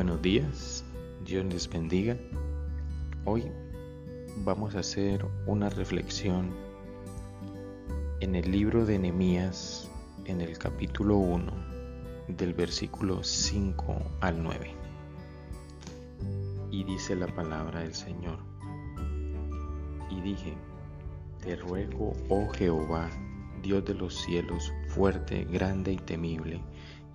Buenos 0.00 0.22
días, 0.22 0.82
Dios 1.26 1.44
les 1.44 1.68
bendiga. 1.68 2.16
Hoy 3.26 3.44
vamos 4.46 4.74
a 4.74 4.78
hacer 4.78 5.26
una 5.44 5.68
reflexión 5.68 6.54
en 8.20 8.34
el 8.34 8.50
libro 8.50 8.86
de 8.86 8.98
Nehemías, 8.98 9.90
en 10.24 10.40
el 10.40 10.56
capítulo 10.56 11.18
1, 11.18 11.52
del 12.28 12.54
versículo 12.54 13.22
5 13.22 13.98
al 14.22 14.42
9. 14.42 14.74
Y 16.70 16.82
dice 16.84 17.14
la 17.14 17.26
palabra 17.26 17.80
del 17.80 17.92
Señor. 17.92 18.38
Y 20.10 20.22
dije, 20.22 20.54
te 21.42 21.56
ruego, 21.56 22.14
oh 22.30 22.48
Jehová, 22.54 23.10
Dios 23.62 23.84
de 23.84 23.92
los 23.92 24.14
cielos, 24.14 24.72
fuerte, 24.88 25.44
grande 25.44 25.92
y 25.92 25.98
temible, 25.98 26.62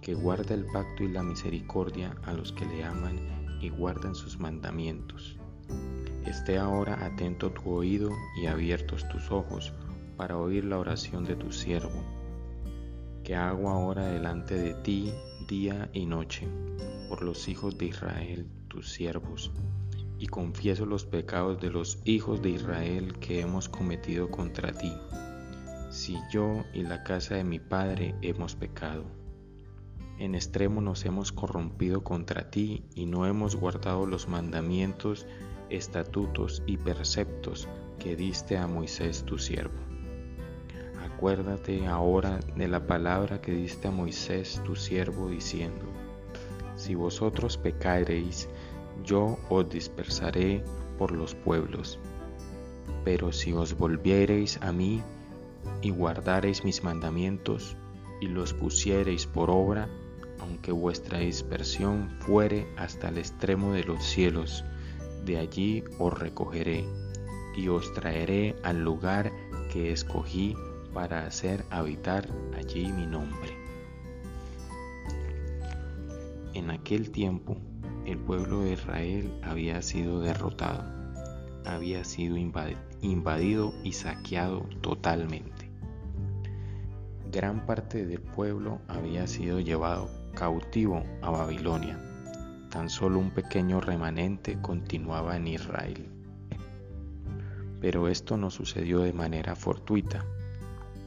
que 0.06 0.14
guarda 0.14 0.54
el 0.54 0.66
pacto 0.66 1.04
y 1.04 1.08
la 1.08 1.24
misericordia 1.24 2.16
a 2.26 2.34
los 2.34 2.52
que 2.52 2.64
le 2.68 2.84
aman 2.84 3.18
y 3.60 3.70
guardan 3.70 4.14
sus 4.14 4.40
mandamientos. 4.40 5.36
Esté 6.28 6.60
ahora 6.60 7.04
atento 7.04 7.52
tu 7.52 7.72
oído 7.72 8.12
y 8.40 8.46
abiertos 8.46 9.10
tus 9.10 9.32
ojos 9.32 9.74
para 10.16 10.38
oír 10.38 10.64
la 10.64 10.78
oración 10.78 11.24
de 11.24 11.36
tu 11.36 11.52
siervo, 11.52 12.04
que 13.24 13.34
hago 13.34 13.68
ahora 13.68 14.06
delante 14.06 14.54
de 14.54 14.76
ti 14.76 15.12
día 15.48 15.90
y 15.92 16.06
noche, 16.06 16.48
por 17.10 17.24
los 17.24 17.48
hijos 17.48 17.76
de 17.80 17.88
Israel, 17.88 18.48
tus 18.68 18.92
siervos, 18.92 19.52
y 20.20 20.28
confieso 20.28 20.86
los 20.86 21.04
pecados 21.04 21.60
de 21.60 21.72
los 21.72 21.98
hijos 22.06 22.44
de 22.44 22.52
Israel 22.52 23.18
que 23.18 23.42
hemos 23.42 23.70
cometido 23.70 24.30
contra 24.30 24.72
ti, 24.72 24.94
si 25.90 26.16
yo 26.32 26.64
y 26.76 26.84
la 26.84 27.04
casa 27.04 27.34
de 27.34 27.44
mi 27.44 27.58
padre 27.58 28.14
hemos 28.22 28.54
pecado 28.54 29.25
en 30.18 30.36
extremo 30.36 30.82
nos 30.82 31.06
hemos 31.06 31.32
corrompido 31.32 32.04
contra 32.04 32.50
ti 32.50 32.86
y 32.96 33.06
no 33.06 33.26
hemos 33.26 33.56
guardado 33.56 34.06
los 34.06 34.28
mandamientos, 34.28 35.26
estatutos 35.70 36.64
y 36.66 36.78
preceptos 36.78 37.68
que 38.00 38.16
diste 38.16 38.58
a 38.58 38.68
Moisés 38.68 39.24
tu 39.24 39.38
siervo. 39.38 39.78
Acuérdate 41.04 41.86
ahora 41.88 42.40
de 42.56 42.68
la 42.68 42.88
palabra 42.88 43.42
que 43.42 43.52
diste 43.52 43.88
a 43.88 43.92
Moisés 43.92 44.62
tu 44.66 44.76
siervo 44.76 45.30
diciendo, 45.30 45.86
si 46.76 46.96
vosotros 46.96 47.58
pecareis, 47.58 48.50
yo 49.04 49.38
os 49.50 49.70
dispersaré 49.70 50.64
por 50.98 51.12
los 51.12 51.36
pueblos. 51.36 52.00
Pero 53.04 53.32
si 53.32 53.54
os 53.54 53.78
volviereis 53.78 54.60
a 54.62 54.72
mí 54.72 55.02
y 55.82 55.90
guardareis 55.90 56.64
mis 56.64 56.84
mandamientos 56.84 57.78
y 58.22 58.28
los 58.28 58.54
pusiereis 58.54 59.26
por 59.26 59.50
obra, 59.50 59.88
aunque 60.40 60.72
vuestra 60.72 61.20
dispersión 61.20 62.10
fuere 62.20 62.68
hasta 62.78 63.10
el 63.10 63.18
extremo 63.18 63.74
de 63.74 63.84
los 63.84 64.04
cielos, 64.04 64.64
de 65.26 65.38
allí 65.38 65.84
os 65.98 66.18
recogeré 66.18 66.86
y 67.56 67.68
os 67.68 67.94
traeré 67.94 68.56
al 68.64 68.84
lugar 68.84 69.32
que 69.72 69.92
escogí 69.92 70.56
para 70.94 71.26
hacer 71.26 71.66
habitar 71.70 72.30
allí 72.58 72.92
mi 72.92 73.06
nombre. 73.06 73.58
En 76.54 76.70
aquel 76.72 77.12
tiempo 77.12 77.58
el 78.06 78.18
pueblo 78.18 78.62
de 78.62 78.74
Israel 78.74 79.34
había 79.44 79.82
sido 79.82 80.22
derrotado, 80.22 80.84
había 81.66 82.04
sido 82.04 82.38
invadido 82.38 83.74
y 83.84 83.94
saqueado 83.94 84.62
totalmente. 84.82 85.70
Gran 87.32 87.66
parte 87.66 88.06
del 88.06 88.22
pueblo 88.22 88.80
había 88.88 89.28
sido 89.28 89.60
llevado 89.60 90.10
cautivo 90.36 91.04
a 91.22 91.32
Babilonia. 91.32 91.98
Tan 92.70 92.90
solo 92.90 93.20
un 93.20 93.32
pequeño 93.32 93.82
remanente 93.82 94.62
continuaba 94.62 95.38
en 95.38 95.48
Israel. 95.48 96.10
Pero 97.82 98.10
esto 98.10 98.38
no 98.38 98.52
sucedió 98.52 99.00
de 99.00 99.14
manera 99.14 99.56
fortuita. 99.56 100.26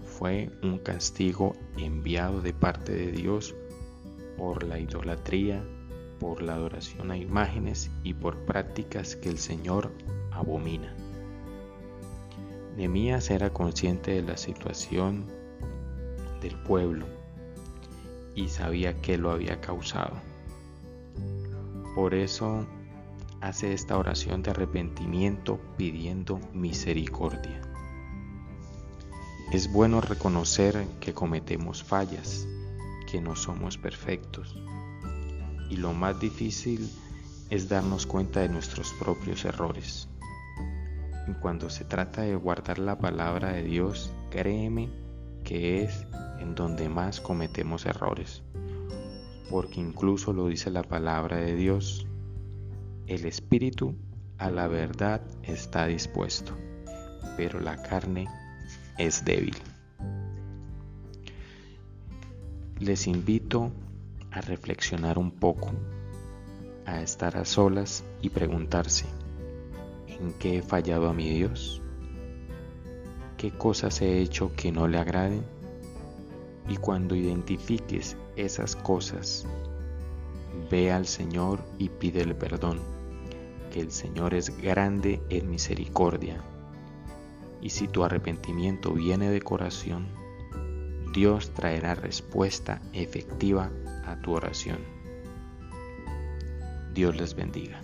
Fue 0.05 0.51
un 0.63 0.79
castigo 0.79 1.55
enviado 1.77 2.41
de 2.41 2.55
parte 2.55 2.93
de 2.93 3.13
Dios 3.13 3.55
por 4.37 4.65
la 4.65 4.79
idolatría, 4.79 5.63
por 6.19 6.43
la 6.43 6.55
adoración 6.55 7.11
a 7.11 7.17
imágenes 7.17 7.91
y 8.03 8.15
por 8.15 8.37
prácticas 8.47 9.15
que 9.15 9.29
el 9.29 9.39
Señor 9.39 9.93
abomina. 10.33 10.95
Nemías 12.77 13.31
era 13.31 13.51
consciente 13.51 14.13
de 14.13 14.23
la 14.23 14.37
situación 14.37 15.27
del 16.41 16.57
pueblo 16.63 17.18
y 18.39 18.49
sabía 18.49 19.01
que 19.03 19.19
lo 19.19 19.33
había 19.33 19.61
causado. 19.61 20.13
Por 21.97 22.15
eso 22.15 22.65
hace 23.41 23.73
esta 23.73 23.99
oración 23.99 24.45
de 24.45 24.53
arrepentimiento 24.53 25.59
pidiendo 25.77 26.39
misericordia. 26.53 27.61
Es 29.51 29.73
bueno 29.73 30.01
reconocer 30.01 30.87
que 31.01 31.15
cometemos 31.15 31.83
fallas, 31.83 32.47
que 33.11 33.21
no 33.21 33.35
somos 33.35 33.77
perfectos. 33.77 34.57
Y 35.69 35.77
lo 35.77 35.93
más 35.93 36.21
difícil 36.21 36.89
es 37.51 37.69
darnos 37.69 38.07
cuenta 38.07 38.41
de 38.41 38.51
nuestros 38.51 38.93
propios 39.01 39.45
errores. 39.45 40.09
Y 41.27 41.33
cuando 41.41 41.71
se 41.71 41.85
trata 41.85 42.23
de 42.23 42.37
guardar 42.37 42.79
la 42.79 42.99
palabra 42.99 43.53
de 43.53 43.65
Dios, 43.65 44.13
créeme 44.31 45.08
que 45.49 45.83
es 45.83 46.07
en 46.41 46.55
donde 46.55 46.91
más 46.91 47.23
cometemos 47.23 47.87
errores, 47.87 48.43
porque 49.49 49.81
incluso 49.81 50.35
lo 50.35 50.47
dice 50.47 50.71
la 50.71 50.83
palabra 50.83 51.39
de 51.39 51.57
Dios, 51.57 52.07
el 53.07 53.25
espíritu 53.25 53.95
a 54.37 54.51
la 54.51 54.69
verdad 54.69 55.23
está 55.43 55.87
dispuesto, 55.87 56.53
pero 57.39 57.61
la 57.61 57.83
carne 57.83 58.27
es 58.99 59.25
débil. 59.25 59.57
Les 62.79 63.07
invito 63.07 63.73
a 64.31 64.43
reflexionar 64.43 65.17
un 65.17 65.31
poco, 65.31 65.71
a 66.85 67.01
estar 67.01 67.39
a 67.39 67.47
solas 67.47 68.05
y 68.21 68.29
preguntarse, 68.29 69.07
¿en 70.09 70.35
qué 70.35 70.59
he 70.59 70.63
fallado 70.63 71.09
a 71.09 71.15
mi 71.15 71.31
Dios? 71.31 71.81
¿Qué 73.39 73.53
cosas 73.53 74.03
he 74.03 74.19
hecho 74.19 74.53
que 74.57 74.73
no 74.73 74.89
le 74.89 74.99
agraden? 74.99 75.45
Y 76.69 76.77
cuando 76.77 77.15
identifiques 77.15 78.17
esas 78.35 78.75
cosas, 78.75 79.47
ve 80.69 80.91
al 80.91 81.07
Señor 81.07 81.61
y 81.79 81.89
pídele 81.89 82.35
perdón, 82.35 82.81
que 83.73 83.79
el 83.79 83.93
Señor 83.93 84.35
es 84.35 84.61
grande 84.61 85.23
en 85.31 85.49
misericordia. 85.49 86.43
Y 87.63 87.71
si 87.71 87.87
tu 87.87 88.03
arrepentimiento 88.03 88.93
viene 88.93 89.31
de 89.31 89.41
corazón, 89.41 90.09
Dios 91.15 91.51
traerá 91.55 91.95
respuesta 91.95 92.83
efectiva 92.93 93.71
a 94.05 94.17
tu 94.21 94.33
oración. 94.33 94.79
Dios 96.93 97.17
les 97.17 97.37
bendiga. 97.37 97.81